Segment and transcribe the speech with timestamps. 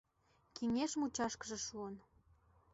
[0.55, 1.95] Кеҥеж мучашкыже шуын.